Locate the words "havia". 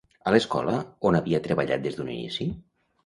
1.19-1.41